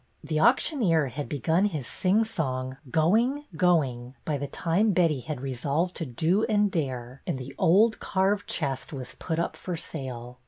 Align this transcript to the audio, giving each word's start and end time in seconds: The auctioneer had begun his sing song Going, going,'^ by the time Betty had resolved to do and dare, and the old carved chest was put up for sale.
The 0.23 0.39
auctioneer 0.39 1.09
had 1.09 1.29
begun 1.29 1.65
his 1.65 1.85
sing 1.85 2.23
song 2.25 2.77
Going, 2.89 3.45
going,'^ 3.55 4.15
by 4.25 4.39
the 4.39 4.47
time 4.47 4.93
Betty 4.93 5.19
had 5.19 5.41
resolved 5.41 5.95
to 5.97 6.07
do 6.07 6.43
and 6.45 6.71
dare, 6.71 7.21
and 7.27 7.37
the 7.37 7.53
old 7.59 7.99
carved 7.99 8.47
chest 8.49 8.91
was 8.91 9.13
put 9.19 9.37
up 9.37 9.55
for 9.55 9.77
sale. 9.77 10.39